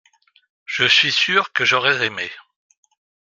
Je 0.65 0.83
suis 0.85 1.11
sûr 1.11 1.53
que 1.53 1.63
j’aurais 1.63 2.03
aimé. 2.07 2.27